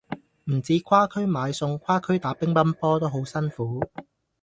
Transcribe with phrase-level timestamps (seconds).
[0.45, 3.79] 唔止跨區買餸，跨區打乒乓波都好辛苦